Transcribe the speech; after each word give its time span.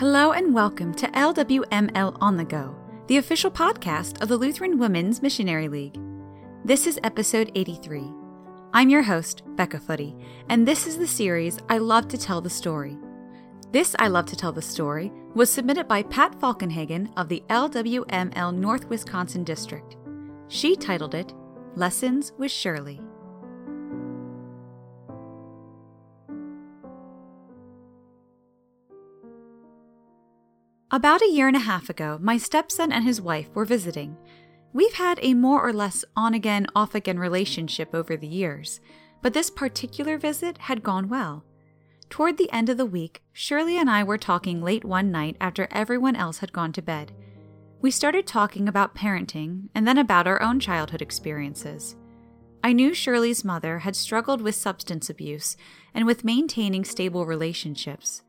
Hello 0.00 0.32
and 0.32 0.54
welcome 0.54 0.94
to 0.94 1.06
LWML 1.08 2.16
On 2.22 2.38
the 2.38 2.44
Go, 2.46 2.74
the 3.06 3.18
official 3.18 3.50
podcast 3.50 4.22
of 4.22 4.28
the 4.28 4.36
Lutheran 4.38 4.78
Women's 4.78 5.20
Missionary 5.20 5.68
League. 5.68 6.00
This 6.64 6.86
is 6.86 6.98
episode 7.04 7.52
83. 7.54 8.10
I'm 8.72 8.88
your 8.88 9.02
host, 9.02 9.42
Becca 9.56 9.78
Footy, 9.78 10.16
and 10.48 10.66
this 10.66 10.86
is 10.86 10.96
the 10.96 11.06
series 11.06 11.58
I 11.68 11.76
Love 11.76 12.08
to 12.08 12.16
Tell 12.16 12.40
the 12.40 12.48
Story. 12.48 12.96
This 13.72 13.94
I 13.98 14.08
Love 14.08 14.24
to 14.28 14.36
Tell 14.36 14.52
the 14.52 14.62
Story 14.62 15.12
was 15.34 15.50
submitted 15.50 15.86
by 15.86 16.04
Pat 16.04 16.32
Falkenhagen 16.40 17.12
of 17.18 17.28
the 17.28 17.42
LWML 17.50 18.54
North 18.56 18.88
Wisconsin 18.88 19.44
District. 19.44 19.98
She 20.48 20.76
titled 20.76 21.14
it 21.14 21.34
Lessons 21.76 22.32
with 22.38 22.50
Shirley. 22.50 23.02
About 30.92 31.22
a 31.22 31.30
year 31.30 31.46
and 31.46 31.56
a 31.56 31.60
half 31.60 31.88
ago, 31.88 32.18
my 32.20 32.36
stepson 32.36 32.90
and 32.90 33.04
his 33.04 33.20
wife 33.20 33.48
were 33.54 33.64
visiting. 33.64 34.16
We've 34.72 34.94
had 34.94 35.20
a 35.22 35.34
more 35.34 35.64
or 35.64 35.72
less 35.72 36.04
on 36.16 36.34
again, 36.34 36.66
off 36.74 36.96
again 36.96 37.16
relationship 37.16 37.94
over 37.94 38.16
the 38.16 38.26
years, 38.26 38.80
but 39.22 39.32
this 39.32 39.50
particular 39.50 40.18
visit 40.18 40.58
had 40.58 40.82
gone 40.82 41.08
well. 41.08 41.44
Toward 42.08 42.38
the 42.38 42.50
end 42.50 42.68
of 42.68 42.76
the 42.76 42.86
week, 42.86 43.22
Shirley 43.32 43.76
and 43.76 43.88
I 43.88 44.02
were 44.02 44.18
talking 44.18 44.60
late 44.60 44.84
one 44.84 45.12
night 45.12 45.36
after 45.40 45.68
everyone 45.70 46.16
else 46.16 46.38
had 46.38 46.52
gone 46.52 46.72
to 46.72 46.82
bed. 46.82 47.12
We 47.80 47.92
started 47.92 48.26
talking 48.26 48.68
about 48.68 48.96
parenting 48.96 49.68
and 49.76 49.86
then 49.86 49.96
about 49.96 50.26
our 50.26 50.42
own 50.42 50.58
childhood 50.58 51.00
experiences. 51.00 51.94
I 52.64 52.72
knew 52.72 52.94
Shirley's 52.94 53.44
mother 53.44 53.78
had 53.78 53.94
struggled 53.94 54.42
with 54.42 54.56
substance 54.56 55.08
abuse 55.08 55.56
and 55.94 56.04
with 56.04 56.24
maintaining 56.24 56.84
stable 56.84 57.26
relationships. 57.26 58.22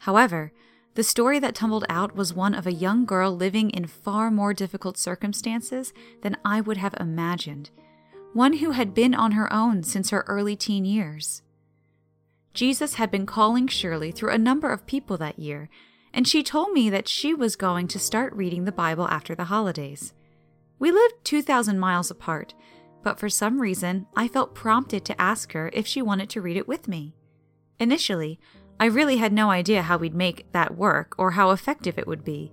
However, 0.00 0.52
the 0.94 1.02
story 1.02 1.38
that 1.38 1.54
tumbled 1.54 1.86
out 1.88 2.14
was 2.14 2.34
one 2.34 2.54
of 2.54 2.66
a 2.66 2.72
young 2.72 3.06
girl 3.06 3.34
living 3.34 3.70
in 3.70 3.86
far 3.86 4.30
more 4.30 4.52
difficult 4.52 4.98
circumstances 4.98 5.92
than 6.22 6.36
I 6.44 6.60
would 6.60 6.76
have 6.76 6.94
imagined, 7.00 7.70
one 8.34 8.54
who 8.54 8.72
had 8.72 8.94
been 8.94 9.14
on 9.14 9.32
her 9.32 9.50
own 9.52 9.82
since 9.82 10.10
her 10.10 10.24
early 10.28 10.54
teen 10.54 10.84
years. 10.84 11.42
Jesus 12.52 12.94
had 12.94 13.10
been 13.10 13.24
calling 13.24 13.66
Shirley 13.66 14.12
through 14.12 14.32
a 14.32 14.38
number 14.38 14.70
of 14.70 14.86
people 14.86 15.16
that 15.16 15.38
year, 15.38 15.70
and 16.12 16.28
she 16.28 16.42
told 16.42 16.72
me 16.72 16.90
that 16.90 17.08
she 17.08 17.32
was 17.32 17.56
going 17.56 17.88
to 17.88 17.98
start 17.98 18.34
reading 18.34 18.64
the 18.64 18.72
Bible 18.72 19.08
after 19.08 19.34
the 19.34 19.44
holidays. 19.44 20.12
We 20.78 20.90
lived 20.90 21.14
2,000 21.24 21.78
miles 21.78 22.10
apart, 22.10 22.52
but 23.02 23.18
for 23.18 23.30
some 23.30 23.60
reason 23.60 24.06
I 24.14 24.28
felt 24.28 24.54
prompted 24.54 25.06
to 25.06 25.20
ask 25.20 25.52
her 25.52 25.70
if 25.72 25.86
she 25.86 26.02
wanted 26.02 26.28
to 26.30 26.42
read 26.42 26.58
it 26.58 26.68
with 26.68 26.86
me. 26.86 27.14
Initially, 27.78 28.38
I 28.80 28.86
really 28.86 29.18
had 29.18 29.32
no 29.32 29.50
idea 29.50 29.82
how 29.82 29.96
we'd 29.96 30.14
make 30.14 30.50
that 30.52 30.76
work 30.76 31.14
or 31.18 31.32
how 31.32 31.50
effective 31.50 31.98
it 31.98 32.06
would 32.06 32.24
be. 32.24 32.52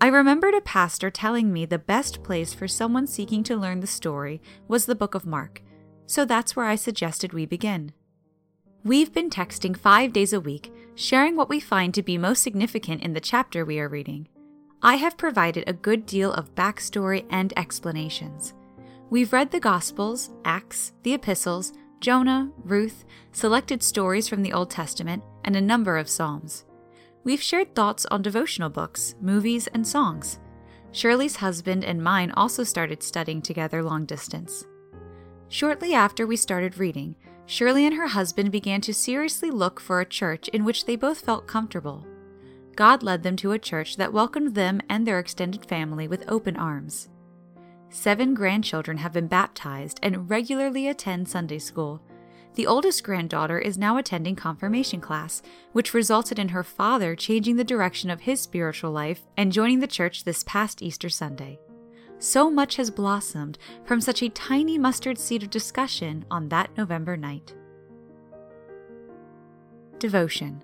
I 0.00 0.08
remembered 0.08 0.54
a 0.54 0.60
pastor 0.60 1.10
telling 1.10 1.52
me 1.52 1.64
the 1.64 1.78
best 1.78 2.22
place 2.22 2.52
for 2.52 2.68
someone 2.68 3.06
seeking 3.06 3.42
to 3.44 3.56
learn 3.56 3.80
the 3.80 3.86
story 3.86 4.42
was 4.68 4.84
the 4.84 4.94
book 4.94 5.14
of 5.14 5.24
Mark, 5.24 5.62
so 6.06 6.24
that's 6.24 6.54
where 6.54 6.66
I 6.66 6.76
suggested 6.76 7.32
we 7.32 7.46
begin. 7.46 7.92
We've 8.84 9.12
been 9.12 9.30
texting 9.30 9.76
five 9.76 10.12
days 10.12 10.32
a 10.32 10.40
week, 10.40 10.72
sharing 10.94 11.34
what 11.34 11.48
we 11.48 11.60
find 11.60 11.94
to 11.94 12.02
be 12.02 12.18
most 12.18 12.42
significant 12.42 13.02
in 13.02 13.14
the 13.14 13.20
chapter 13.20 13.64
we 13.64 13.80
are 13.80 13.88
reading. 13.88 14.28
I 14.82 14.96
have 14.96 15.16
provided 15.16 15.64
a 15.66 15.72
good 15.72 16.04
deal 16.06 16.32
of 16.32 16.54
backstory 16.54 17.24
and 17.30 17.52
explanations. 17.56 18.52
We've 19.08 19.32
read 19.32 19.50
the 19.50 19.60
Gospels, 19.60 20.30
Acts, 20.44 20.92
the 21.02 21.14
Epistles, 21.14 21.72
Jonah, 22.00 22.50
Ruth, 22.62 23.04
selected 23.32 23.82
stories 23.82 24.28
from 24.28 24.42
the 24.42 24.52
Old 24.52 24.70
Testament, 24.70 25.22
and 25.44 25.56
a 25.56 25.60
number 25.60 25.96
of 25.96 26.08
Psalms. 26.08 26.64
We've 27.24 27.42
shared 27.42 27.74
thoughts 27.74 28.06
on 28.06 28.22
devotional 28.22 28.70
books, 28.70 29.14
movies, 29.20 29.66
and 29.68 29.86
songs. 29.86 30.38
Shirley's 30.92 31.36
husband 31.36 31.84
and 31.84 32.02
mine 32.02 32.30
also 32.32 32.64
started 32.64 33.02
studying 33.02 33.42
together 33.42 33.82
long 33.82 34.04
distance. 34.04 34.64
Shortly 35.48 35.94
after 35.94 36.26
we 36.26 36.36
started 36.36 36.78
reading, 36.78 37.16
Shirley 37.46 37.86
and 37.86 37.94
her 37.96 38.08
husband 38.08 38.52
began 38.52 38.80
to 38.82 38.94
seriously 38.94 39.50
look 39.50 39.80
for 39.80 40.00
a 40.00 40.06
church 40.06 40.48
in 40.48 40.64
which 40.64 40.84
they 40.84 40.96
both 40.96 41.20
felt 41.20 41.46
comfortable. 41.46 42.06
God 42.74 43.02
led 43.02 43.22
them 43.22 43.36
to 43.36 43.52
a 43.52 43.58
church 43.58 43.96
that 43.96 44.12
welcomed 44.12 44.54
them 44.54 44.80
and 44.88 45.06
their 45.06 45.18
extended 45.18 45.64
family 45.66 46.08
with 46.08 46.28
open 46.28 46.56
arms. 46.56 47.08
Seven 47.96 48.34
grandchildren 48.34 48.98
have 48.98 49.14
been 49.14 49.26
baptized 49.26 49.98
and 50.02 50.28
regularly 50.28 50.86
attend 50.86 51.30
Sunday 51.30 51.58
school. 51.58 52.02
The 52.54 52.66
oldest 52.66 53.02
granddaughter 53.02 53.58
is 53.58 53.78
now 53.78 53.96
attending 53.96 54.36
confirmation 54.36 55.00
class, 55.00 55.40
which 55.72 55.94
resulted 55.94 56.38
in 56.38 56.50
her 56.50 56.62
father 56.62 57.16
changing 57.16 57.56
the 57.56 57.64
direction 57.64 58.10
of 58.10 58.20
his 58.20 58.38
spiritual 58.38 58.90
life 58.90 59.22
and 59.38 59.50
joining 59.50 59.80
the 59.80 59.86
church 59.86 60.24
this 60.24 60.44
past 60.44 60.82
Easter 60.82 61.08
Sunday. 61.08 61.58
So 62.18 62.50
much 62.50 62.76
has 62.76 62.90
blossomed 62.90 63.56
from 63.86 64.02
such 64.02 64.22
a 64.22 64.28
tiny 64.28 64.76
mustard 64.76 65.16
seed 65.18 65.42
of 65.42 65.48
discussion 65.48 66.26
on 66.30 66.50
that 66.50 66.76
November 66.76 67.16
night. 67.16 67.54
Devotion 69.98 70.62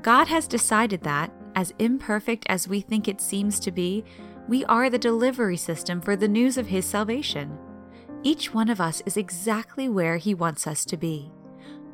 God 0.00 0.28
has 0.28 0.48
decided 0.48 1.02
that, 1.02 1.30
as 1.58 1.74
imperfect 1.80 2.46
as 2.48 2.68
we 2.68 2.80
think 2.80 3.08
it 3.08 3.20
seems 3.20 3.58
to 3.58 3.72
be, 3.72 4.04
we 4.46 4.64
are 4.66 4.88
the 4.88 4.96
delivery 4.96 5.56
system 5.56 6.00
for 6.00 6.14
the 6.14 6.28
news 6.28 6.56
of 6.56 6.68
His 6.68 6.86
salvation. 6.86 7.58
Each 8.22 8.54
one 8.54 8.68
of 8.68 8.80
us 8.80 9.02
is 9.06 9.16
exactly 9.16 9.88
where 9.88 10.18
He 10.18 10.34
wants 10.34 10.68
us 10.68 10.84
to 10.84 10.96
be. 10.96 11.32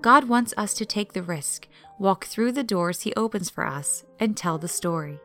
God 0.02 0.24
wants 0.24 0.52
us 0.58 0.74
to 0.74 0.84
take 0.84 1.14
the 1.14 1.22
risk, 1.22 1.66
walk 1.98 2.26
through 2.26 2.52
the 2.52 2.62
doors 2.62 3.00
He 3.00 3.14
opens 3.14 3.48
for 3.48 3.66
us, 3.66 4.04
and 4.20 4.36
tell 4.36 4.58
the 4.58 4.68
story. 4.68 5.18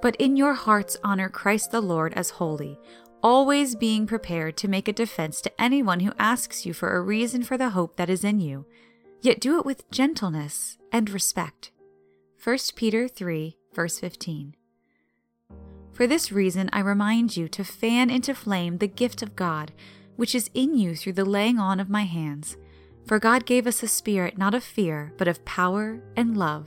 But 0.00 0.16
in 0.16 0.38
your 0.38 0.54
hearts, 0.54 0.96
honor 1.04 1.28
Christ 1.28 1.70
the 1.70 1.82
Lord 1.82 2.14
as 2.14 2.30
holy, 2.30 2.80
always 3.22 3.76
being 3.76 4.06
prepared 4.06 4.56
to 4.56 4.68
make 4.68 4.88
a 4.88 4.92
defense 4.94 5.42
to 5.42 5.60
anyone 5.60 6.00
who 6.00 6.14
asks 6.18 6.64
you 6.64 6.72
for 6.72 6.96
a 6.96 7.02
reason 7.02 7.42
for 7.42 7.58
the 7.58 7.70
hope 7.70 7.96
that 7.96 8.08
is 8.08 8.24
in 8.24 8.40
you, 8.40 8.64
yet 9.20 9.38
do 9.38 9.58
it 9.58 9.66
with 9.66 9.90
gentleness 9.90 10.78
and 10.90 11.10
respect. 11.10 11.72
1 12.44 12.58
Peter 12.76 13.08
3, 13.08 13.56
verse 13.72 13.98
15. 13.98 14.54
For 15.94 16.06
this 16.06 16.30
reason, 16.30 16.68
I 16.74 16.80
remind 16.80 17.38
you 17.38 17.48
to 17.48 17.64
fan 17.64 18.10
into 18.10 18.34
flame 18.34 18.76
the 18.76 18.86
gift 18.86 19.22
of 19.22 19.34
God, 19.34 19.72
which 20.16 20.34
is 20.34 20.50
in 20.52 20.76
you 20.76 20.94
through 20.94 21.14
the 21.14 21.24
laying 21.24 21.58
on 21.58 21.80
of 21.80 21.88
my 21.88 22.02
hands. 22.02 22.58
For 23.06 23.18
God 23.18 23.46
gave 23.46 23.66
us 23.66 23.82
a 23.82 23.88
spirit 23.88 24.36
not 24.36 24.52
of 24.52 24.62
fear, 24.62 25.14
but 25.16 25.26
of 25.26 25.42
power 25.46 26.02
and 26.18 26.36
love 26.36 26.66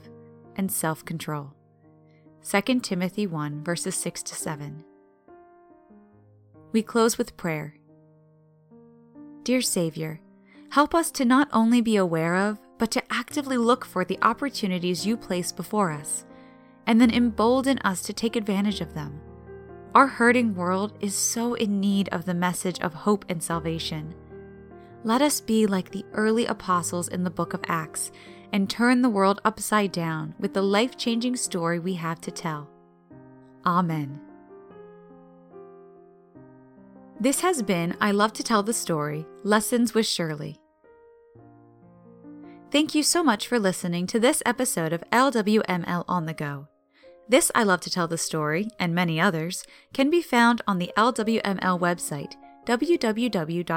and 0.56 0.72
self 0.72 1.04
control. 1.04 1.52
2 2.42 2.80
Timothy 2.80 3.28
1, 3.28 3.62
verses 3.62 3.94
6 3.94 4.24
to 4.24 4.34
7. 4.34 4.82
We 6.72 6.82
close 6.82 7.16
with 7.16 7.36
prayer. 7.36 7.76
Dear 9.44 9.60
Savior, 9.60 10.18
help 10.70 10.92
us 10.92 11.12
to 11.12 11.24
not 11.24 11.48
only 11.52 11.80
be 11.80 11.94
aware 11.94 12.34
of, 12.34 12.58
but 12.78 12.90
to 12.92 13.02
actively 13.12 13.56
look 13.56 13.84
for 13.84 14.04
the 14.04 14.18
opportunities 14.22 15.04
you 15.04 15.16
place 15.16 15.52
before 15.52 15.90
us, 15.90 16.24
and 16.86 17.00
then 17.00 17.10
embolden 17.10 17.78
us 17.80 18.02
to 18.02 18.12
take 18.12 18.36
advantage 18.36 18.80
of 18.80 18.94
them. 18.94 19.20
Our 19.94 20.06
hurting 20.06 20.54
world 20.54 20.96
is 21.00 21.14
so 21.14 21.54
in 21.54 21.80
need 21.80 22.08
of 22.10 22.24
the 22.24 22.34
message 22.34 22.78
of 22.80 22.94
hope 22.94 23.24
and 23.28 23.42
salvation. 23.42 24.14
Let 25.04 25.22
us 25.22 25.40
be 25.40 25.66
like 25.66 25.90
the 25.90 26.04
early 26.12 26.46
apostles 26.46 27.08
in 27.08 27.24
the 27.24 27.30
book 27.30 27.54
of 27.54 27.60
Acts 27.68 28.10
and 28.52 28.68
turn 28.68 29.02
the 29.02 29.08
world 29.08 29.40
upside 29.44 29.92
down 29.92 30.34
with 30.38 30.54
the 30.54 30.62
life 30.62 30.96
changing 30.96 31.36
story 31.36 31.78
we 31.78 31.94
have 31.94 32.20
to 32.22 32.30
tell. 32.30 32.68
Amen. 33.66 34.20
This 37.20 37.40
has 37.40 37.62
been 37.62 37.96
I 38.00 38.12
Love 38.12 38.32
to 38.34 38.42
Tell 38.42 38.62
the 38.62 38.72
Story 38.72 39.26
Lessons 39.42 39.94
with 39.94 40.06
Shirley. 40.06 40.60
Thank 42.70 42.94
you 42.94 43.02
so 43.02 43.24
much 43.24 43.48
for 43.48 43.58
listening 43.58 44.06
to 44.08 44.20
this 44.20 44.42
episode 44.44 44.92
of 44.92 45.02
LWML 45.10 46.04
On 46.06 46.26
the 46.26 46.34
Go. 46.34 46.68
This 47.26 47.50
I 47.54 47.62
Love 47.62 47.80
to 47.80 47.88
Tell 47.90 48.06
the 48.06 48.18
Story, 48.18 48.68
and 48.78 48.94
many 48.94 49.18
others, 49.18 49.64
can 49.94 50.10
be 50.10 50.20
found 50.20 50.60
on 50.66 50.76
the 50.78 50.92
LWML 50.94 51.80
website, 51.80 52.34
www.lwml.org, 52.66 53.72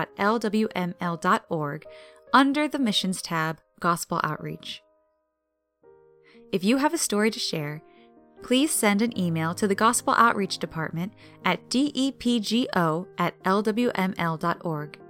under 2.34 2.68
the 2.68 2.80
Missions 2.80 3.22
tab, 3.22 3.62
Gospel 3.80 4.20
Outreach. 4.26 4.82
If 6.52 6.66
you 6.66 6.76
have 6.76 6.94
a 6.94 6.98
story 6.98 7.32
to 7.32 7.40
share, 7.40 7.82
please 8.44 8.72
send 8.72 9.02
an 9.02 9.18
email 9.18 9.56
to 9.56 9.70
the 9.70 9.76
Gospel 9.76 10.16
Outreach 10.18 10.58
Department 10.58 11.14
at 11.46 11.70
depgo 11.70 13.08
at 13.18 13.42
lwml.org. 13.44 15.01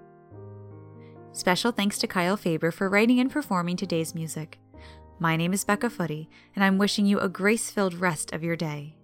Special 1.34 1.72
thanks 1.72 1.98
to 2.00 2.08
Kyle 2.08 2.36
Faber 2.36 2.72
for 2.72 2.90
writing 2.90 3.22
and 3.22 3.32
performing 3.32 3.78
today's 3.78 4.14
music. 4.14 4.60
My 5.18 5.38
name 5.38 5.54
is 5.54 5.64
Becca 5.64 5.90
Footy, 5.90 6.30
and 6.56 6.64
I'm 6.64 6.78
wishing 6.78 7.06
you 7.06 7.20
a 7.20 7.30
grace 7.30 7.72
filled 7.72 7.94
rest 7.94 8.34
of 8.34 8.44
your 8.44 8.58
day. 8.58 8.96